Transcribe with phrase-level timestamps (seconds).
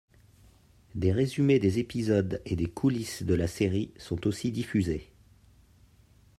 [0.95, 5.11] Des résumés des épisodes et des coullisses de la série sont aussi diffusés.